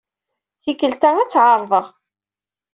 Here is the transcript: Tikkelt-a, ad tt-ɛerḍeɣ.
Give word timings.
Tikkelt-a, 0.63 1.09
ad 1.17 1.27
tt-ɛerḍeɣ. 1.29 1.87